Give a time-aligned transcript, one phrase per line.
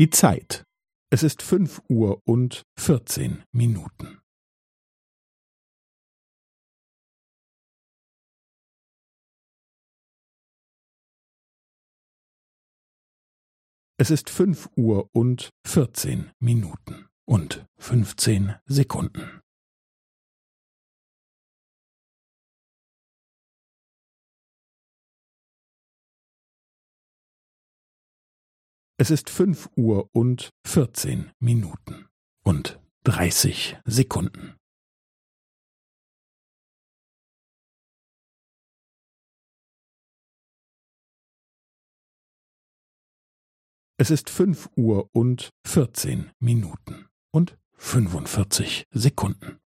[0.00, 0.64] Die Zeit.
[1.12, 4.22] Es ist fünf Uhr und vierzehn Minuten.
[13.98, 19.39] Es ist fünf Uhr und vierzehn Minuten und fünfzehn Sekunden.
[29.02, 32.06] Es ist fünf Uhr und vierzehn Minuten
[32.44, 34.58] und dreißig Sekunden.
[43.96, 49.58] Es ist fünf Uhr und vierzehn Minuten und fünfundvierzig Sekunden.